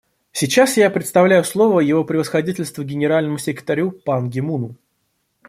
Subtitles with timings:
[0.31, 4.75] Сейчас я предоставляю слово Его Превосходительству Генеральному секретарю Пан Ги Муну.